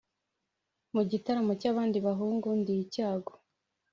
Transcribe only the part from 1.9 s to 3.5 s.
bahungu, ndi icyago.